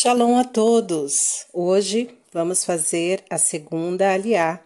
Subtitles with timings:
[0.00, 1.48] Shalom a todos!
[1.52, 4.62] Hoje vamos fazer a segunda aliá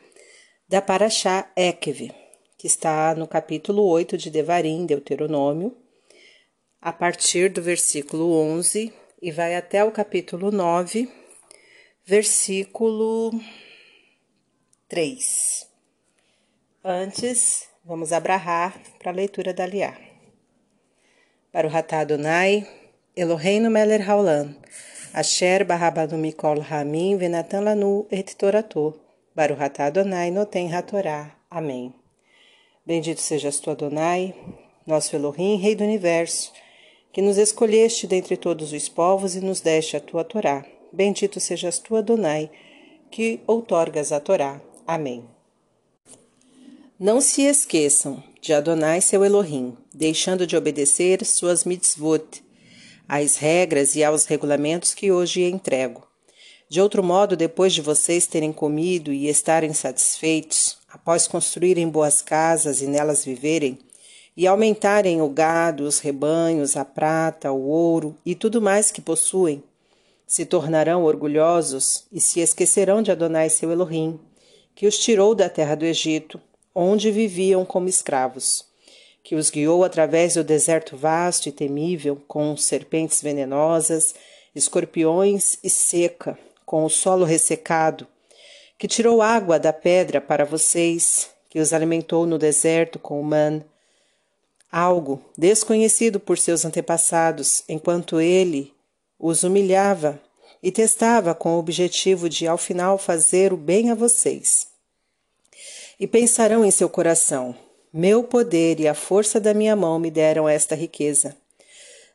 [0.69, 2.13] da Paraxá Ekev,
[2.59, 5.75] que está no capítulo 8 de Devarim, Deuteronômio,
[6.83, 8.93] a partir do versículo 11
[9.23, 11.11] e vai até o capítulo 9,
[12.05, 13.31] versículo
[14.87, 15.67] 3.
[16.85, 19.97] Antes, vamos abrahar para a leitura da aliá.
[21.51, 22.69] Para o Ratá Adonai,
[23.17, 24.55] Eloheinu Meller Haolam,
[25.15, 28.95] Asher Barrabanu Mikol Ramin Venatan Lanu Et Torato,
[29.37, 31.37] Baruhatá Adonai Noten Hatorá.
[31.51, 31.93] Amém.
[32.87, 34.35] Bendito sejas tu, Adonai,
[34.87, 36.51] nosso Elohim, Rei do Universo,
[37.13, 40.65] que nos escolheste dentre todos os povos e nos deste a tua Torá.
[40.91, 42.51] Bendito sejas tu, Adonai,
[43.11, 44.63] que outorgas a Torá.
[44.87, 45.25] Amém.
[46.99, 52.43] Não se esqueçam de Adonai seu Elohim, deixando de obedecer suas mitzvot,
[53.09, 56.07] às regras e aos regulamentos que hoje entrego.
[56.69, 62.81] De outro modo, depois de vocês terem comido e estarem satisfeitos, após construírem boas casas
[62.81, 63.79] e nelas viverem,
[64.35, 69.63] e aumentarem o gado, os rebanhos, a prata, o ouro e tudo mais que possuem,
[70.27, 74.19] se tornarão orgulhosos e se esquecerão de Adonai seu Elohim,
[74.75, 76.41] que os tirou da terra do Egito,
[76.75, 78.72] onde viviam como escravos
[79.23, 84.15] que os guiou através do deserto vasto e temível, com serpentes venenosas,
[84.55, 88.07] escorpiões e seca, com o solo ressecado,
[88.79, 93.63] que tirou água da pedra para vocês, que os alimentou no deserto com o man,
[94.71, 98.73] algo desconhecido por seus antepassados, enquanto ele
[99.19, 100.21] os humilhava
[100.63, 104.69] e testava com o objetivo de, ao final, fazer o bem a vocês.
[106.01, 107.55] E pensarão em seu coração:
[107.93, 111.37] meu poder e a força da minha mão me deram esta riqueza.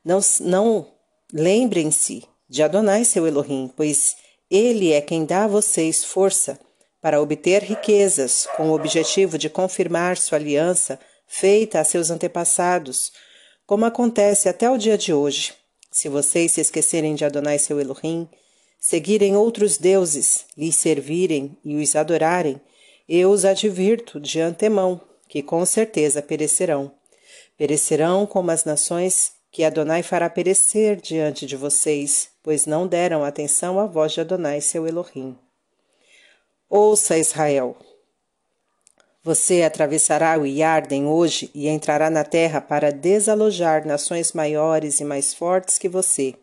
[0.04, 0.88] Não, não
[1.32, 4.16] lembrem-se de Adonai seu Elohim, pois
[4.50, 6.60] ele é quem dá a vocês força
[7.02, 13.12] para obter riquezas, com o objetivo de confirmar sua aliança feita a seus antepassados,
[13.66, 15.54] como acontece até o dia de hoje.
[15.92, 18.28] Se vocês se esquecerem de Adonai seu Elohim,
[18.80, 22.60] seguirem outros deuses, lhes servirem e os adorarem,
[23.08, 26.92] eu os advirto de antemão que com certeza perecerão.
[27.58, 33.80] Perecerão como as nações que Adonai fará perecer diante de vocês, pois não deram atenção
[33.80, 35.38] à voz de Adonai, seu Elohim.
[36.70, 37.76] Ouça, Israel.
[39.24, 45.34] Você atravessará o Iarden hoje e entrará na terra para desalojar nações maiores e mais
[45.34, 46.34] fortes que você.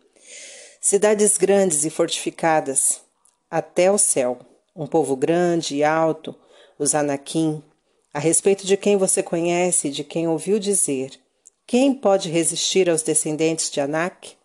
[0.79, 3.01] Cidades grandes e fortificadas,
[3.49, 4.37] até o céu.
[4.75, 6.35] Um povo grande e alto,
[6.77, 7.63] os Anakim,
[8.15, 11.19] a respeito de quem você conhece, de quem ouviu dizer:
[11.67, 14.37] Quem pode resistir aos descendentes de Anak?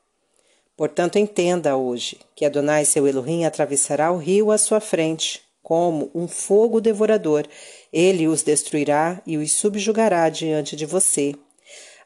[0.76, 6.26] Portanto, entenda hoje que Adonai, seu Elohim, atravessará o rio à sua frente, como um
[6.26, 7.46] fogo devorador.
[7.92, 11.32] Ele os destruirá e os subjugará diante de você.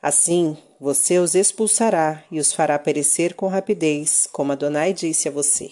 [0.03, 5.71] Assim, você os expulsará e os fará perecer com rapidez, como Adonai disse a você.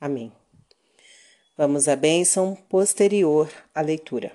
[0.00, 0.32] Amém.
[1.54, 4.32] Vamos à bênção posterior à leitura.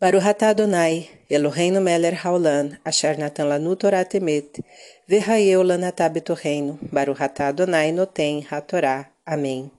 [0.00, 4.64] Baruch Adonai, Eloheinu Meller Haolan, Asher Natan Lanu Torah Temet,
[5.06, 9.10] Verraeu Lanatá Betorreino, Baruch Adonai Noten HaTorá.
[9.26, 9.70] Amém.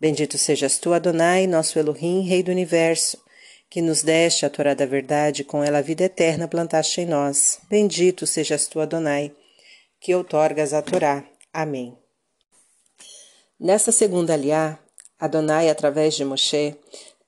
[0.00, 3.18] Bendito sejas tu, Adonai, nosso Elohim, Rei do Universo,
[3.68, 7.58] que nos deste a Torá da verdade, com ela a vida eterna plantaste em nós.
[7.68, 9.32] Bendito sejas tu, Adonai,
[10.00, 11.24] que outorgas a Torá.
[11.52, 11.98] Amém.
[13.58, 14.78] Nessa segunda aliá,
[15.18, 16.76] Adonai, através de Moshe,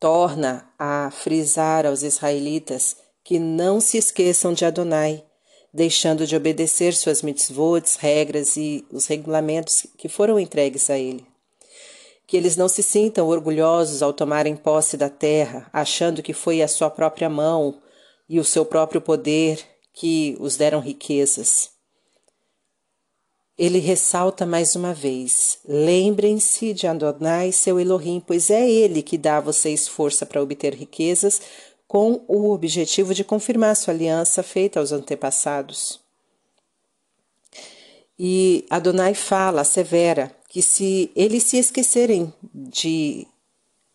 [0.03, 5.23] torna a frisar aos israelitas que não se esqueçam de Adonai,
[5.73, 11.25] deixando de obedecer suas mitzvot, regras e os regulamentos que foram entregues a ele.
[12.27, 16.69] Que eles não se sintam orgulhosos ao tomarem posse da terra, achando que foi a
[16.69, 17.81] sua própria mão
[18.29, 19.61] e o seu próprio poder
[19.95, 21.71] que os deram riquezas
[23.59, 29.37] ele ressalta mais uma vez: lembrem-se de Adonai, seu Elohim, pois é ele que dá
[29.39, 31.41] a vocês força para obter riquezas,
[31.87, 36.01] com o objetivo de confirmar sua aliança feita aos antepassados.
[38.19, 43.27] E Adonai fala, severa, que se eles se esquecerem de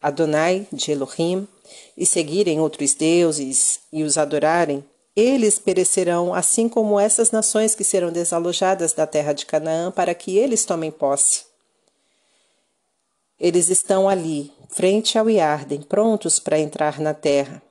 [0.01, 1.47] Adonai, de Elohim,
[1.95, 4.83] e seguirem outros deuses e os adorarem,
[5.19, 10.37] eles perecerão, assim como essas nações que serão desalojadas da terra de Canaã, para que
[10.37, 11.45] eles tomem posse.
[13.39, 17.63] Eles estão ali, frente ao Iarden, prontos para entrar na terra.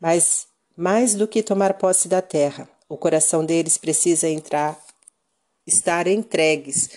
[0.00, 4.82] Mas, mais do que tomar posse da terra, o coração deles precisa entrar,
[5.66, 6.88] estar entregues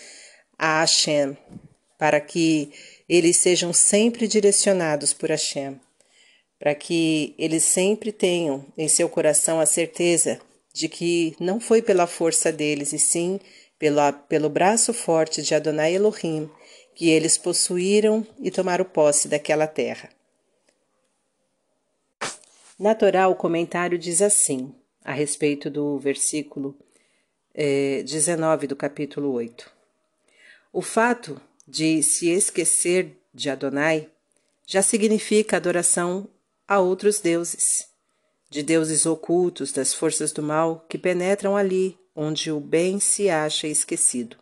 [0.58, 1.38] a Hashem,
[1.98, 2.72] para que
[3.10, 5.78] eles sejam sempre direcionados por Hashem,
[6.60, 10.40] para que eles sempre tenham em seu coração a certeza
[10.74, 13.40] de que não foi pela força deles, e sim
[13.80, 16.50] pelo, pelo braço forte de Adonai Elohim
[16.94, 20.10] que eles possuíram e tomaram posse daquela terra.
[22.78, 26.78] Natural, o comentário diz assim, a respeito do versículo
[27.54, 29.72] eh, 19 do capítulo 8.
[30.74, 34.10] O fato de se esquecer de Adonai
[34.68, 36.28] já significa adoração
[36.70, 37.88] a outros deuses,
[38.48, 43.68] de deuses ocultos das forças do mal que penetram ali onde o bem se acha
[43.68, 44.38] esquecido.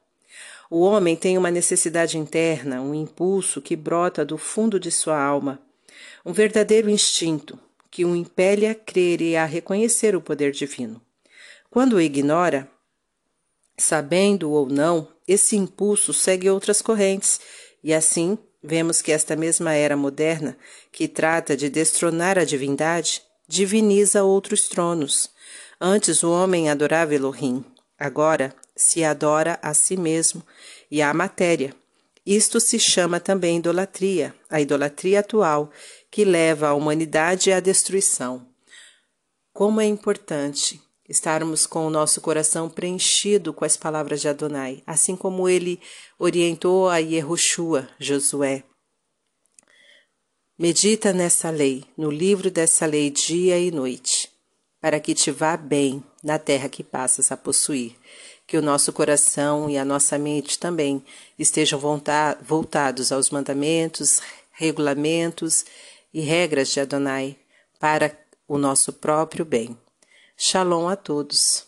[0.70, 5.58] O homem tem uma necessidade interna, um impulso que brota do fundo de sua alma,
[6.26, 7.58] um verdadeiro instinto
[7.90, 11.02] que o impele a crer e a reconhecer o poder divino.
[11.70, 12.70] Quando o ignora,
[13.78, 17.40] sabendo ou não, esse impulso segue outras correntes,
[17.82, 20.57] e assim vemos que esta mesma era moderna,
[20.92, 25.30] que trata de destronar a divindade, diviniza outros tronos.
[25.80, 27.63] Antes o homem adorava Elohim,
[27.98, 30.44] agora se adora a si mesmo
[30.89, 31.74] e à matéria.
[32.25, 35.71] Isto se chama também idolatria, a idolatria atual,
[36.12, 38.45] que leva a humanidade à destruição.
[39.54, 45.15] Como é importante estarmos com o nosso coração preenchido com as palavras de Adonai, assim
[45.15, 45.80] como ele
[46.19, 48.63] orientou a Yehoshua, Josué.
[50.57, 54.30] Medita nessa lei, no livro dessa lei dia e noite,
[54.81, 57.95] para que te vá bem na terra que passas a possuir
[58.48, 61.04] que o nosso coração e a nossa mente também
[61.38, 61.77] estejam
[62.42, 64.21] voltados aos mandamentos,
[64.54, 65.65] regulamentos
[66.13, 67.38] e regras de Adonai
[67.77, 68.18] para
[68.48, 69.77] o nosso próprio bem.
[70.39, 71.66] Shalom a todos.